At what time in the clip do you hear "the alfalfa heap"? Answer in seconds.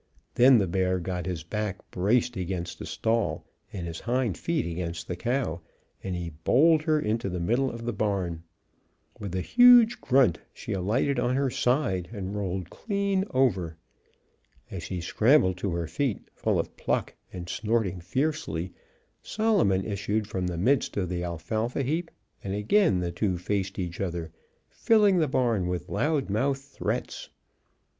21.09-22.09